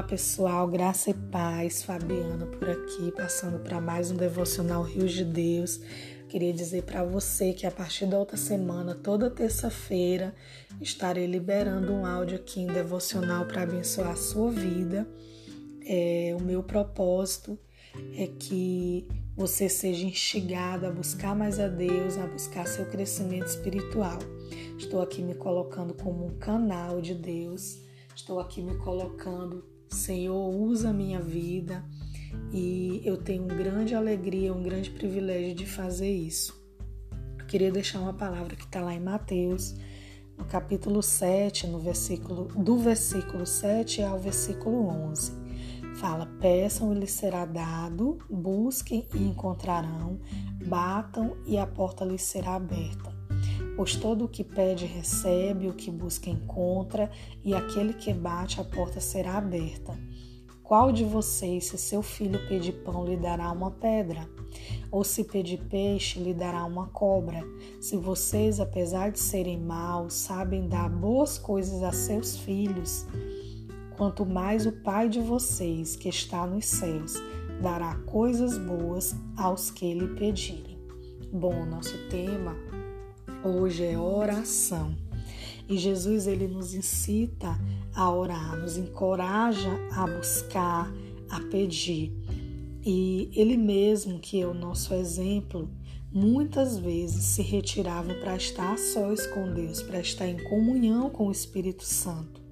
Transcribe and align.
Olá 0.00 0.08
pessoal, 0.08 0.66
graça 0.66 1.10
e 1.10 1.14
paz, 1.14 1.82
Fabiana 1.82 2.46
por 2.46 2.70
aqui, 2.70 3.12
passando 3.14 3.58
para 3.58 3.82
mais 3.82 4.10
um 4.10 4.16
devocional 4.16 4.82
Rios 4.82 5.12
de 5.12 5.26
Deus. 5.26 5.78
Queria 6.26 6.54
dizer 6.54 6.84
para 6.84 7.04
você 7.04 7.52
que 7.52 7.66
a 7.66 7.70
partir 7.70 8.06
da 8.06 8.18
outra 8.18 8.38
semana, 8.38 8.94
toda 8.94 9.28
terça-feira, 9.28 10.34
estarei 10.80 11.26
liberando 11.26 11.92
um 11.92 12.06
áudio 12.06 12.36
aqui 12.36 12.62
em 12.62 12.66
devocional 12.66 13.44
para 13.44 13.60
abençoar 13.60 14.12
a 14.12 14.16
sua 14.16 14.50
vida. 14.50 15.06
É, 15.84 16.34
o 16.34 16.42
meu 16.42 16.62
propósito 16.62 17.58
é 18.16 18.26
que 18.26 19.06
você 19.36 19.68
seja 19.68 20.06
instigado 20.06 20.86
a 20.86 20.90
buscar 20.90 21.36
mais 21.36 21.60
a 21.60 21.68
Deus, 21.68 22.16
a 22.16 22.26
buscar 22.26 22.66
seu 22.66 22.86
crescimento 22.86 23.48
espiritual. 23.48 24.18
Estou 24.78 25.02
aqui 25.02 25.20
me 25.20 25.34
colocando 25.34 25.92
como 25.92 26.24
um 26.24 26.38
canal 26.38 27.02
de 27.02 27.14
Deus 27.14 27.90
Estou 28.20 28.38
aqui 28.38 28.60
me 28.60 28.76
colocando, 28.76 29.64
Senhor, 29.90 30.48
usa 30.54 30.90
a 30.90 30.92
minha 30.92 31.20
vida 31.20 31.84
e 32.52 33.02
eu 33.04 33.16
tenho 33.16 33.44
uma 33.44 33.54
grande 33.54 33.94
alegria, 33.94 34.54
um 34.54 34.62
grande 34.62 34.90
privilégio 34.90 35.54
de 35.54 35.66
fazer 35.66 36.10
isso. 36.10 36.58
Eu 37.38 37.44
queria 37.46 37.72
deixar 37.72 37.98
uma 37.98 38.14
palavra 38.14 38.54
que 38.54 38.64
está 38.64 38.80
lá 38.80 38.94
em 38.94 39.00
Mateus, 39.00 39.74
no 40.38 40.44
capítulo 40.44 41.02
7, 41.02 41.66
no 41.66 41.80
versículo, 41.80 42.44
do 42.44 42.78
versículo 42.78 43.44
7 43.44 44.02
ao 44.02 44.18
versículo 44.18 44.86
11. 44.86 45.32
Fala: 45.96 46.26
Peçam 46.40 46.92
e 46.94 46.98
lhes 46.98 47.10
será 47.10 47.44
dado, 47.44 48.18
busquem 48.30 49.08
e 49.12 49.18
encontrarão, 49.18 50.20
batam 50.66 51.36
e 51.44 51.58
a 51.58 51.66
porta 51.66 52.04
lhes 52.04 52.22
será 52.22 52.54
aberta. 52.54 53.09
Pois 53.76 53.96
todo 53.96 54.24
o 54.24 54.28
que 54.28 54.44
pede 54.44 54.84
recebe, 54.86 55.68
o 55.68 55.74
que 55.74 55.90
busca 55.90 56.28
encontra, 56.28 57.10
e 57.44 57.54
aquele 57.54 57.94
que 57.94 58.12
bate 58.12 58.60
a 58.60 58.64
porta 58.64 59.00
será 59.00 59.38
aberta. 59.38 59.98
Qual 60.62 60.92
de 60.92 61.02
vocês, 61.02 61.64
se 61.64 61.76
seu 61.76 62.00
filho 62.00 62.46
pedir 62.46 62.72
pão, 62.84 63.04
lhe 63.04 63.16
dará 63.16 63.50
uma 63.50 63.72
pedra? 63.72 64.28
Ou 64.88 65.02
se 65.02 65.24
pedir 65.24 65.58
peixe, 65.68 66.20
lhe 66.20 66.32
dará 66.32 66.64
uma 66.64 66.86
cobra? 66.86 67.42
Se 67.80 67.96
vocês, 67.96 68.60
apesar 68.60 69.10
de 69.10 69.18
serem 69.18 69.58
maus, 69.58 70.14
sabem 70.14 70.68
dar 70.68 70.88
boas 70.88 71.38
coisas 71.38 71.82
a 71.82 71.90
seus 71.90 72.36
filhos, 72.36 73.04
quanto 73.96 74.24
mais 74.24 74.64
o 74.64 74.70
Pai 74.70 75.08
de 75.08 75.20
vocês, 75.20 75.96
que 75.96 76.08
está 76.08 76.46
nos 76.46 76.66
céus, 76.66 77.14
dará 77.60 77.96
coisas 78.06 78.56
boas 78.56 79.16
aos 79.36 79.72
que 79.72 79.92
lhe 79.92 80.06
pedirem. 80.14 80.78
Bom, 81.32 81.66
nosso 81.66 81.96
tema 82.08 82.56
Hoje 83.42 83.86
é 83.86 83.98
oração. 83.98 84.94
E 85.66 85.78
Jesus 85.78 86.26
ele 86.26 86.46
nos 86.46 86.74
incita 86.74 87.58
a 87.94 88.14
orar, 88.14 88.54
nos 88.58 88.76
encoraja 88.76 89.70
a 89.92 90.06
buscar, 90.06 90.92
a 91.30 91.40
pedir. 91.50 92.12
E 92.84 93.30
ele 93.34 93.56
mesmo, 93.56 94.18
que 94.18 94.42
é 94.42 94.46
o 94.46 94.52
nosso 94.52 94.92
exemplo, 94.92 95.70
muitas 96.12 96.76
vezes 96.76 97.24
se 97.24 97.40
retirava 97.40 98.12
para 98.12 98.36
estar 98.36 98.74
a 98.74 98.76
sós 98.76 99.26
com 99.28 99.54
Deus, 99.54 99.80
para 99.80 100.00
estar 100.00 100.28
em 100.28 100.44
comunhão 100.44 101.08
com 101.08 101.28
o 101.28 101.32
Espírito 101.32 101.84
Santo. 101.84 102.42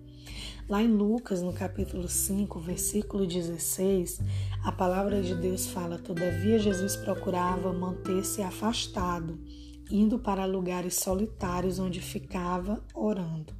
Lá 0.66 0.82
em 0.82 0.88
Lucas, 0.88 1.42
no 1.42 1.52
capítulo 1.52 2.08
5, 2.08 2.58
versículo 2.60 3.26
16, 3.26 4.20
a 4.64 4.72
palavra 4.72 5.20
de 5.20 5.34
Deus 5.34 5.66
fala: 5.66 5.98
Todavia 5.98 6.58
Jesus 6.58 6.96
procurava 6.96 7.74
manter-se 7.74 8.40
afastado 8.40 9.38
indo 9.90 10.18
para 10.18 10.44
lugares 10.44 10.94
solitários 10.94 11.78
onde 11.78 12.00
ficava 12.00 12.82
orando. 12.94 13.54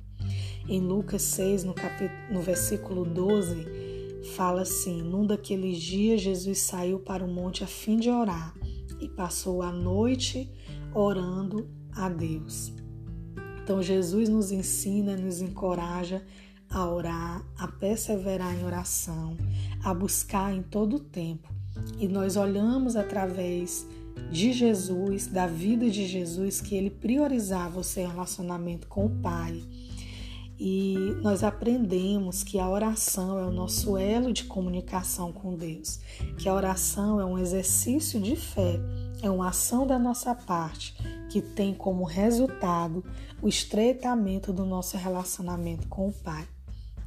Em 0.69 0.81
Lucas 0.81 1.23
6, 1.23 1.65
no, 1.65 1.73
capítulo, 1.73 2.19
no 2.31 2.43
versículo 2.43 3.05
12, 3.05 3.67
fala 4.37 4.63
assim: 4.63 5.03
Num 5.03 5.27
daqueles 5.27 5.79
dias, 5.79 6.21
Jesus 6.21 6.59
saiu 6.59 6.99
para 6.99 7.25
o 7.25 7.29
monte 7.29 7.65
a 7.65 7.67
fim 7.67 7.97
de 7.97 8.11
orar 8.11 8.55
e 9.01 9.09
passou 9.09 9.63
a 9.63 9.73
noite 9.73 10.51
orando 10.95 11.69
a 11.93 12.09
Deus. 12.09 12.73
Então, 13.63 13.83
Jesus 13.83 14.29
nos 14.29 14.51
ensina, 14.51 15.17
nos 15.17 15.41
encoraja 15.41 16.23
a 16.71 16.87
orar, 16.89 17.45
a 17.57 17.67
perseverar 17.69 18.55
em 18.55 18.65
oração, 18.65 19.37
a 19.83 19.93
buscar 19.95 20.55
em 20.55 20.63
todo 20.63 20.97
o 20.97 21.01
tempo. 21.01 21.49
E 21.99 22.09
nós 22.09 22.37
olhamos 22.37 22.97
através 22.97 23.87
de 24.31 24.53
Jesus, 24.53 25.27
da 25.27 25.47
vida 25.47 25.91
de 25.91 26.07
Jesus, 26.07 26.61
que 26.61 26.75
ele 26.75 26.91
priorizava 26.91 27.81
o 27.81 27.85
seu 27.85 28.07
relacionamento 28.07 28.87
com 28.89 29.07
o 29.07 29.11
Pai. 29.11 29.63
E 30.61 30.97
nós 31.23 31.45
aprendemos 31.45 32.43
que 32.43 32.59
a 32.59 32.69
oração 32.69 33.39
é 33.39 33.45
o 33.45 33.53
nosso 33.53 33.97
elo 33.97 34.33
de 34.33 34.45
comunicação 34.45 35.33
com 35.33 35.55
Deus, 35.55 36.01
que 36.37 36.49
a 36.49 36.55
oração 36.55 37.21
é 37.21 37.25
um 37.25 37.39
exercício 37.39 38.21
de 38.21 38.35
fé, 38.35 38.81
é 39.23 39.31
uma 39.31 39.51
ação 39.51 39.87
da 39.87 39.99
nossa 39.99 40.35
parte 40.35 40.97
que 41.29 41.41
tem 41.41 41.73
como 41.73 42.03
resultado 42.03 43.05
o 43.41 43.49
estreitamento 43.49 44.53
do 44.53 44.65
nosso 44.65 44.97
relacionamento 44.97 45.87
com 45.87 46.09
o 46.09 46.13
Pai. 46.13 46.49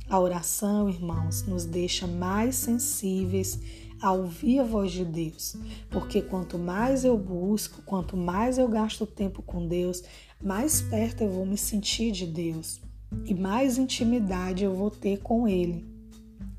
A 0.10 0.20
oração, 0.20 0.90
irmãos, 0.90 1.44
nos 1.44 1.66
deixa 1.66 2.08
mais 2.08 2.56
sensíveis 2.56 3.60
a 4.01 4.12
ouvir 4.12 4.59
a 4.59 4.63
voz 4.63 4.91
de 4.91 5.06
Deus, 5.06 5.56
porque 5.89 6.22
quanto 6.22 6.57
mais 6.57 7.06
eu 7.06 7.17
busco, 7.17 7.81
quanto 7.84 8.17
mais 8.17 8.57
eu 8.57 8.67
gasto 8.67 9.06
tempo 9.06 9.41
com 9.41 9.67
Deus, 9.67 10.03
mais 10.41 10.81
perto 10.81 11.22
eu 11.22 11.29
vou 11.29 11.45
me 11.45 11.57
sentir 11.57 12.12
de 12.12 12.25
Deus 12.25 12.81
e 13.25 13.35
mais 13.35 13.78
intimidade 13.78 14.63
eu 14.63 14.73
vou 14.73 14.89
ter 14.89 15.19
com 15.19 15.47
Ele. 15.47 15.85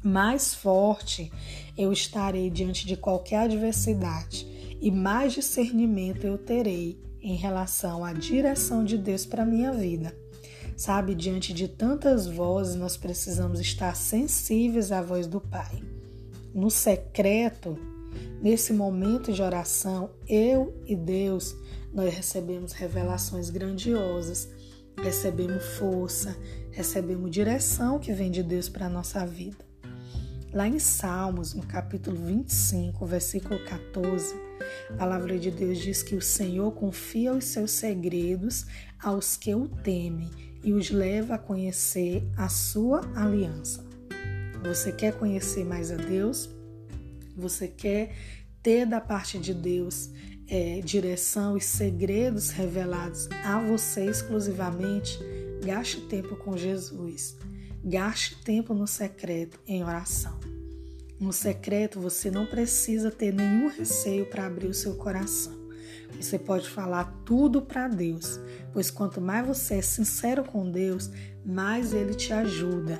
Mais 0.05 0.55
forte 0.55 1.33
eu 1.77 1.93
estarei 1.93 2.49
diante 2.51 2.87
de 2.87 2.97
qualquer 2.97 3.45
adversidade 3.45 4.47
e 4.81 4.91
mais 4.91 5.33
discernimento 5.33 6.25
eu 6.25 6.39
terei 6.39 7.01
em 7.21 7.37
relação 7.37 8.05
à 8.05 8.13
direção 8.13 8.85
de 8.85 8.99
Deus 8.99 9.25
para 9.25 9.45
minha 9.45 9.73
vida. 9.73 10.15
Sabe, 10.77 11.15
diante 11.15 11.53
de 11.53 11.69
tantas 11.69 12.27
vozes, 12.27 12.75
nós 12.75 12.97
precisamos 12.97 13.61
estar 13.61 13.95
sensíveis 13.95 14.91
à 14.91 15.01
voz 15.01 15.27
do 15.27 15.41
Pai 15.41 15.83
no 16.55 16.71
secreto, 16.71 17.79
nesse 18.41 18.73
momento 18.73 19.33
de 19.33 19.43
oração, 19.43 20.11
eu 20.29 20.75
e 20.87 20.95
Deus, 20.95 21.57
nós 21.93 22.13
recebemos 22.13 22.73
revelações 22.73 23.51
grandiosas, 23.51 24.49
recebemos 25.03 25.65
força, 25.77 26.37
recebemos 26.71 27.31
direção 27.31 27.99
que 27.99 28.13
vem 28.13 28.31
de 28.31 28.43
Deus 28.43 28.69
para 28.69 28.87
a 28.87 28.91
nossa 28.91 29.27
vida. 29.27 29.65
Lá 30.53 30.69
em 30.69 30.79
Salmos, 30.79 31.55
no 31.55 31.63
capítulo 31.63 32.17
25, 32.17 33.07
versículo 33.07 33.65
14, 33.65 34.35
a 34.91 34.93
palavra 34.95 35.39
de 35.39 35.51
Deus 35.51 35.79
diz 35.79 36.03
que 36.03 36.15
o 36.15 36.21
Senhor 36.21 36.71
confia 36.73 37.33
os 37.33 37.47
seus 37.47 37.71
segredos 37.71 38.67
aos 39.03 39.37
que 39.37 39.55
o 39.55 39.67
temem 39.67 40.29
e 40.63 40.73
os 40.73 40.91
leva 40.91 41.37
a 41.37 41.39
conhecer 41.39 42.23
a 42.37 42.51
sua 42.51 43.01
aliança. 43.17 43.92
Você 44.63 44.93
quer 44.93 45.19
conhecer 45.19 45.65
mais 45.65 45.91
a 45.91 45.97
Deus? 45.97 46.49
Você 47.37 47.67
quer 47.67 48.15
ter 48.63 48.87
da 48.87 49.01
parte 49.01 49.37
de 49.39 49.53
Deus 49.53 50.09
é, 50.47 50.81
direção 50.81 51.57
e 51.57 51.61
segredos 51.61 52.51
revelados 52.51 53.29
a 53.45 53.59
você 53.61 54.05
exclusivamente? 54.07 55.19
Gaste 55.65 56.03
tempo 56.03 56.37
com 56.37 56.57
Jesus. 56.57 57.37
Gaste 57.85 58.41
tempo 58.45 58.73
no 58.73 58.87
secreto 58.87 59.59
em 59.67 59.83
oração. 59.83 60.39
No 61.19 61.33
secreto, 61.33 62.01
você 62.01 62.31
não 62.31 62.47
precisa 62.47 63.11
ter 63.11 63.33
nenhum 63.33 63.69
receio 63.69 64.27
para 64.27 64.47
abrir 64.47 64.69
o 64.69 64.75
seu 64.75 64.95
coração. 64.95 65.61
Você 66.21 66.39
pode 66.39 66.69
falar 66.69 67.23
tudo 67.25 67.63
para 67.63 67.89
Deus, 67.89 68.39
pois 68.73 68.91
quanto 68.91 69.21
mais 69.21 69.47
você 69.47 69.75
é 69.75 69.83
sincero 69.83 70.45
com 70.45 70.71
Deus, 70.71 71.11
mais 71.45 71.93
Ele 71.93 72.15
te 72.15 72.33
ajuda 72.33 72.99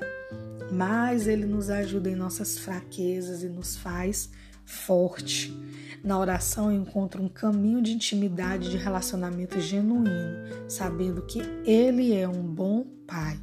mais 0.73 1.27
Ele 1.27 1.45
nos 1.45 1.69
ajuda 1.69 2.09
em 2.09 2.15
nossas 2.15 2.57
fraquezas 2.57 3.43
e 3.43 3.49
nos 3.49 3.77
faz 3.77 4.29
forte. 4.65 5.55
Na 6.03 6.19
oração 6.19 6.71
eu 6.71 6.81
encontro 6.81 7.21
um 7.23 7.29
caminho 7.29 7.81
de 7.81 7.93
intimidade, 7.93 8.69
de 8.69 8.77
relacionamento 8.77 9.59
genuíno, 9.61 10.43
sabendo 10.67 11.21
que 11.21 11.41
Ele 11.65 12.13
é 12.13 12.27
um 12.27 12.43
bom 12.43 12.85
Pai 13.05 13.39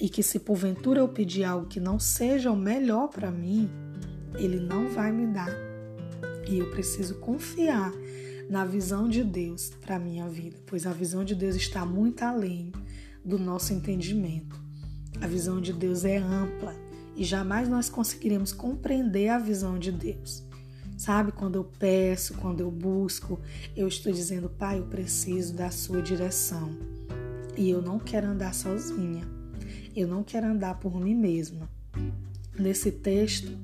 e 0.00 0.08
que 0.08 0.22
se 0.22 0.38
porventura 0.38 1.00
eu 1.00 1.08
pedir 1.08 1.44
algo 1.44 1.66
que 1.66 1.78
não 1.78 1.98
seja 1.98 2.50
o 2.50 2.56
melhor 2.56 3.08
para 3.08 3.30
mim, 3.30 3.70
Ele 4.34 4.58
não 4.58 4.88
vai 4.88 5.12
me 5.12 5.26
dar. 5.26 5.52
E 6.48 6.58
eu 6.58 6.70
preciso 6.70 7.16
confiar 7.16 7.92
na 8.48 8.64
visão 8.64 9.08
de 9.08 9.22
Deus 9.22 9.70
para 9.80 9.98
minha 9.98 10.28
vida, 10.28 10.56
pois 10.66 10.86
a 10.86 10.92
visão 10.92 11.24
de 11.24 11.34
Deus 11.34 11.56
está 11.56 11.84
muito 11.84 12.22
além 12.22 12.72
do 13.24 13.38
nosso 13.38 13.72
entendimento. 13.72 14.61
A 15.20 15.26
visão 15.26 15.60
de 15.60 15.72
Deus 15.72 16.04
é 16.04 16.18
ampla 16.18 16.74
e 17.16 17.24
jamais 17.24 17.68
nós 17.68 17.88
conseguiremos 17.88 18.52
compreender 18.52 19.28
a 19.28 19.38
visão 19.38 19.78
de 19.78 19.92
Deus. 19.92 20.42
Sabe, 20.96 21.32
quando 21.32 21.56
eu 21.56 21.64
peço, 21.64 22.34
quando 22.34 22.60
eu 22.60 22.70
busco, 22.70 23.40
eu 23.76 23.88
estou 23.88 24.12
dizendo, 24.12 24.48
Pai, 24.48 24.78
eu 24.78 24.86
preciso 24.86 25.54
da 25.54 25.70
sua 25.70 26.00
direção. 26.00 26.76
E 27.56 27.68
eu 27.68 27.82
não 27.82 27.98
quero 27.98 28.28
andar 28.28 28.54
sozinha. 28.54 29.26
Eu 29.94 30.06
não 30.06 30.22
quero 30.22 30.46
andar 30.46 30.78
por 30.78 30.94
mim 30.98 31.14
mesma. 31.14 31.68
Nesse 32.58 32.92
texto, 32.92 33.56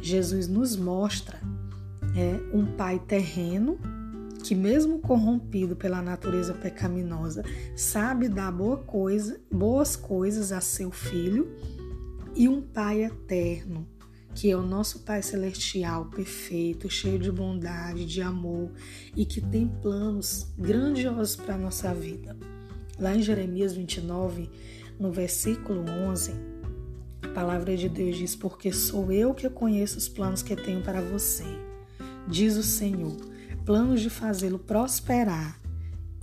Jesus 0.00 0.46
nos 0.48 0.76
mostra 0.76 1.40
é, 2.14 2.56
um 2.56 2.66
pai 2.76 2.98
terreno 2.98 3.78
que, 4.42 4.54
mesmo 4.54 4.98
corrompido 4.98 5.76
pela 5.76 6.02
natureza 6.02 6.54
pecaminosa, 6.54 7.44
sabe 7.76 8.28
dar 8.28 8.50
boa 8.50 8.78
coisa, 8.78 9.40
boas 9.50 9.96
coisas 9.96 10.52
a 10.52 10.60
seu 10.60 10.90
filho, 10.90 11.54
e 12.34 12.48
um 12.48 12.62
pai 12.62 13.04
eterno 13.04 13.86
que 14.34 14.50
é 14.50 14.56
o 14.56 14.62
nosso 14.62 15.00
Pai 15.00 15.22
Celestial 15.22 16.06
perfeito, 16.06 16.88
cheio 16.88 17.18
de 17.18 17.30
bondade, 17.30 18.06
de 18.06 18.22
amor 18.22 18.70
e 19.14 19.24
que 19.24 19.40
tem 19.40 19.68
planos 19.68 20.46
grandiosos 20.56 21.36
para 21.36 21.54
a 21.54 21.58
nossa 21.58 21.94
vida. 21.94 22.36
Lá 22.98 23.14
em 23.14 23.22
Jeremias 23.22 23.74
29, 23.74 24.48
no 24.98 25.12
versículo 25.12 25.84
11, 26.08 26.32
a 27.22 27.28
palavra 27.28 27.76
de 27.76 27.88
Deus 27.88 28.16
diz: 28.16 28.36
Porque 28.36 28.72
sou 28.72 29.12
eu 29.12 29.34
que 29.34 29.48
conheço 29.48 29.98
os 29.98 30.08
planos 30.08 30.42
que 30.42 30.56
tenho 30.56 30.82
para 30.82 31.00
você, 31.00 31.44
diz 32.26 32.56
o 32.56 32.62
Senhor, 32.62 33.16
planos 33.64 34.00
de 34.00 34.10
fazê-lo 34.10 34.58
prosperar 34.58 35.58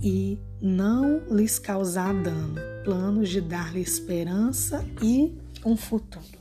e 0.02 0.38
não 0.60 1.20
lhes 1.30 1.58
causar 1.58 2.14
dano, 2.22 2.56
planos 2.84 3.28
de 3.28 3.40
dar-lhe 3.40 3.80
esperança 3.80 4.84
e 5.02 5.38
um 5.64 5.76
futuro. 5.76 6.40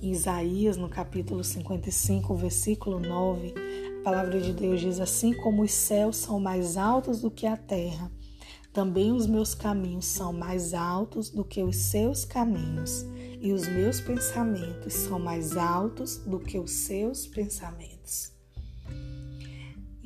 Em 0.00 0.10
Isaías, 0.10 0.76
no 0.76 0.88
capítulo 0.88 1.42
55, 1.42 2.34
versículo 2.34 3.00
9, 3.00 3.54
a 4.00 4.04
palavra 4.04 4.40
de 4.40 4.52
Deus 4.52 4.80
diz: 4.80 5.00
Assim 5.00 5.32
como 5.32 5.62
os 5.62 5.72
céus 5.72 6.16
são 6.16 6.38
mais 6.38 6.76
altos 6.76 7.20
do 7.22 7.30
que 7.30 7.46
a 7.46 7.56
terra, 7.56 8.10
também 8.72 9.12
os 9.12 9.26
meus 9.26 9.54
caminhos 9.54 10.04
são 10.04 10.32
mais 10.32 10.74
altos 10.74 11.30
do 11.30 11.44
que 11.44 11.62
os 11.62 11.76
seus 11.76 12.24
caminhos, 12.24 13.06
e 13.40 13.52
os 13.52 13.66
meus 13.68 14.00
pensamentos 14.00 14.92
são 14.92 15.18
mais 15.18 15.56
altos 15.56 16.18
do 16.18 16.38
que 16.38 16.58
os 16.58 16.70
seus 16.70 17.26
pensamentos. 17.26 18.34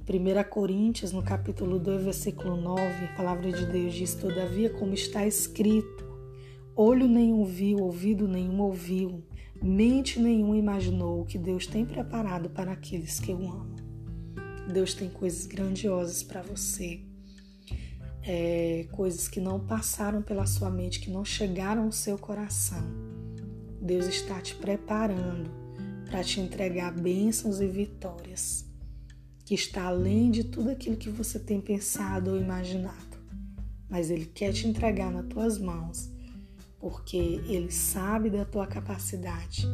Em 0.08 0.18
1 0.18 0.48
Coríntios, 0.48 1.12
no 1.12 1.22
capítulo 1.22 1.78
2, 1.78 2.04
versículo 2.04 2.56
9, 2.56 2.80
a 2.82 3.16
palavra 3.16 3.52
de 3.52 3.66
Deus 3.66 3.94
diz: 3.94 4.14
Todavia, 4.14 4.70
como 4.70 4.94
está 4.94 5.26
escrito, 5.26 6.04
olho 6.74 7.06
nenhum 7.06 7.44
viu, 7.44 7.78
ouvido 7.78 8.26
nenhum 8.26 8.60
ouviu, 8.60 9.22
Mente 9.60 10.20
nenhuma 10.20 10.56
imaginou 10.56 11.22
o 11.22 11.24
que 11.24 11.36
Deus 11.36 11.66
tem 11.66 11.84
preparado 11.84 12.48
para 12.48 12.72
aqueles 12.72 13.18
que 13.18 13.32
o 13.32 13.50
amam. 13.50 13.74
Deus 14.72 14.94
tem 14.94 15.10
coisas 15.10 15.46
grandiosas 15.46 16.22
para 16.22 16.42
você, 16.42 17.00
é, 18.22 18.86
coisas 18.92 19.26
que 19.26 19.40
não 19.40 19.58
passaram 19.58 20.22
pela 20.22 20.46
sua 20.46 20.70
mente, 20.70 21.00
que 21.00 21.10
não 21.10 21.24
chegaram 21.24 21.84
ao 21.84 21.92
seu 21.92 22.16
coração. 22.16 22.84
Deus 23.80 24.06
está 24.06 24.40
te 24.40 24.54
preparando 24.54 25.50
para 26.08 26.22
te 26.22 26.40
entregar 26.40 26.92
bênçãos 26.92 27.60
e 27.60 27.66
vitórias, 27.66 28.64
que 29.48 29.54
está 29.54 29.84
além 29.84 30.30
de 30.30 30.44
tudo 30.44 30.68
aquilo 30.68 30.98
que 30.98 31.08
você 31.08 31.38
tem 31.38 31.58
pensado 31.58 32.32
ou 32.32 32.36
imaginado. 32.36 33.16
Mas 33.88 34.10
Ele 34.10 34.26
quer 34.26 34.52
te 34.52 34.68
entregar 34.68 35.10
nas 35.10 35.26
tuas 35.26 35.58
mãos 35.58 36.10
porque 36.78 37.16
ele 37.16 37.70
sabe 37.70 38.28
da 38.28 38.44
tua 38.44 38.66
capacidade. 38.66 39.66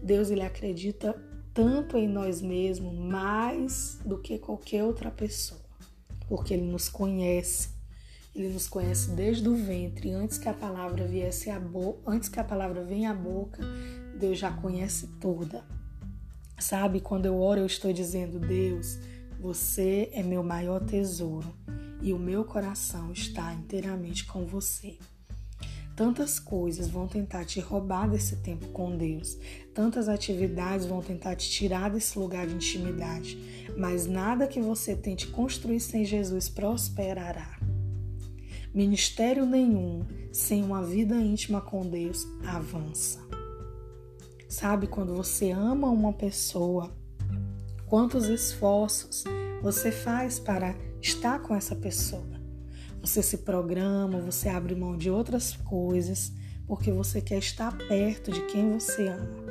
Deus 0.00 0.30
ele 0.30 0.42
acredita 0.42 1.20
tanto 1.52 1.96
em 1.96 2.08
nós 2.08 2.40
mesmos 2.40 2.94
mais 2.94 3.98
do 4.06 4.16
que 4.16 4.38
qualquer 4.38 4.84
outra 4.84 5.10
pessoa, 5.10 5.60
porque 6.28 6.54
ele 6.54 6.70
nos 6.70 6.88
conhece. 6.88 7.68
Ele 8.32 8.48
nos 8.48 8.68
conhece 8.68 9.10
desde 9.10 9.48
o 9.48 9.56
ventre, 9.56 10.12
antes 10.12 10.38
que 10.38 10.48
a 10.48 10.54
palavra 10.54 11.04
viesse 11.04 11.50
a 11.50 11.58
boca, 11.58 12.00
antes 12.06 12.28
que 12.28 12.38
a 12.38 12.44
palavra 12.44 12.84
venha 12.84 13.10
à 13.10 13.14
boca, 13.14 13.60
Deus 14.18 14.38
já 14.38 14.52
conhece 14.52 15.08
toda. 15.20 15.64
Sabe, 16.60 17.00
quando 17.00 17.26
eu 17.26 17.40
oro, 17.40 17.60
eu 17.60 17.66
estou 17.66 17.92
dizendo: 17.92 18.38
Deus, 18.38 18.98
você 19.40 20.10
é 20.12 20.22
meu 20.22 20.42
maior 20.42 20.84
tesouro 20.84 21.52
e 22.02 22.12
o 22.12 22.18
meu 22.18 22.44
coração 22.44 23.10
está 23.12 23.52
inteiramente 23.54 24.26
com 24.26 24.44
você. 24.44 24.98
Tantas 25.96 26.38
coisas 26.38 26.88
vão 26.88 27.06
tentar 27.06 27.44
te 27.44 27.60
roubar 27.60 28.08
desse 28.08 28.36
tempo 28.36 28.68
com 28.68 28.96
Deus, 28.96 29.36
tantas 29.74 30.08
atividades 30.08 30.86
vão 30.86 31.02
tentar 31.02 31.36
te 31.36 31.50
tirar 31.50 31.90
desse 31.90 32.18
lugar 32.18 32.46
de 32.46 32.54
intimidade, 32.54 33.38
mas 33.76 34.06
nada 34.06 34.46
que 34.46 34.60
você 34.60 34.94
tente 34.94 35.26
construir 35.26 35.80
sem 35.80 36.04
Jesus 36.04 36.48
prosperará. 36.48 37.58
Ministério 38.72 39.44
nenhum 39.44 40.06
sem 40.32 40.62
uma 40.62 40.82
vida 40.82 41.16
íntima 41.16 41.60
com 41.60 41.86
Deus 41.86 42.26
avança. 42.46 43.39
Sabe 44.50 44.88
quando 44.88 45.14
você 45.14 45.52
ama 45.52 45.88
uma 45.88 46.12
pessoa, 46.12 46.92
quantos 47.86 48.26
esforços 48.26 49.22
você 49.62 49.92
faz 49.92 50.40
para 50.40 50.74
estar 51.00 51.38
com 51.38 51.54
essa 51.54 51.76
pessoa? 51.76 52.40
Você 53.00 53.22
se 53.22 53.38
programa, 53.38 54.18
você 54.18 54.48
abre 54.48 54.74
mão 54.74 54.98
de 54.98 55.08
outras 55.08 55.52
coisas 55.52 56.32
porque 56.66 56.90
você 56.90 57.20
quer 57.20 57.38
estar 57.38 57.78
perto 57.78 58.32
de 58.32 58.44
quem 58.46 58.72
você 58.72 59.06
ama. 59.06 59.44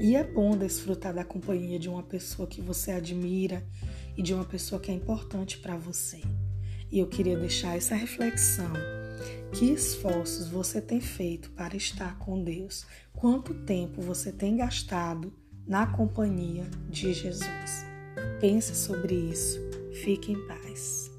E 0.00 0.16
é 0.16 0.24
bom 0.24 0.56
desfrutar 0.56 1.12
da 1.12 1.24
companhia 1.24 1.78
de 1.78 1.90
uma 1.90 2.02
pessoa 2.02 2.48
que 2.48 2.62
você 2.62 2.92
admira 2.92 3.62
e 4.16 4.22
de 4.22 4.32
uma 4.32 4.46
pessoa 4.46 4.80
que 4.80 4.90
é 4.90 4.94
importante 4.94 5.58
para 5.58 5.76
você. 5.76 6.22
E 6.90 6.98
eu 6.98 7.06
queria 7.06 7.36
deixar 7.36 7.76
essa 7.76 7.94
reflexão. 7.94 8.72
Que 9.52 9.72
esforços 9.72 10.48
você 10.48 10.80
tem 10.80 11.00
feito 11.00 11.50
para 11.50 11.76
estar 11.76 12.18
com 12.18 12.42
Deus? 12.42 12.86
Quanto 13.14 13.54
tempo 13.54 14.00
você 14.00 14.32
tem 14.32 14.56
gastado 14.56 15.32
na 15.66 15.86
companhia 15.86 16.64
de 16.88 17.12
Jesus? 17.12 17.84
Pense 18.40 18.74
sobre 18.74 19.14
isso. 19.14 19.60
Fique 20.02 20.32
em 20.32 20.46
paz. 20.46 21.11